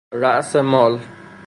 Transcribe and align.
راس 0.21 0.55
مال 0.55 0.93